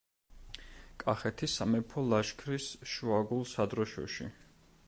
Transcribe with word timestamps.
კახეთის 1.03 1.57
სამეფო 1.59 2.05
ლაშქრის 2.15 2.71
შუაგულ 2.95 3.49
სადროშოში. 3.55 4.31